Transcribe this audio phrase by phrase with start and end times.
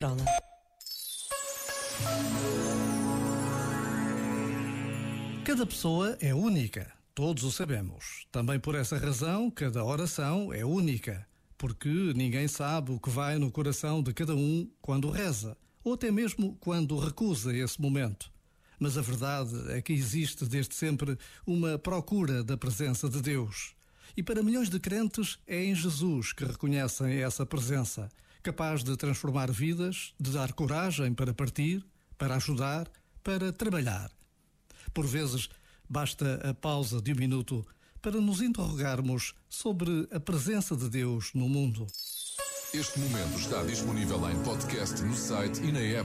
[0.00, 0.24] Rola.
[5.44, 8.24] Cada pessoa é única, todos o sabemos.
[8.30, 11.26] Também por essa razão, cada oração é única,
[11.56, 16.12] porque ninguém sabe o que vai no coração de cada um quando reza, ou até
[16.12, 18.30] mesmo quando recusa esse momento.
[18.78, 23.74] Mas a verdade é que existe desde sempre uma procura da presença de Deus.
[24.16, 28.08] E para milhões de crentes é em Jesus que reconhecem essa presença,
[28.42, 31.84] capaz de transformar vidas, de dar coragem para partir,
[32.16, 32.90] para ajudar,
[33.22, 34.10] para trabalhar.
[34.92, 35.48] Por vezes,
[35.88, 37.66] basta a pausa de um minuto
[38.00, 41.86] para nos interrogarmos sobre a presença de Deus no mundo.
[42.74, 45.96] Este momento está disponível em podcast no site e na app.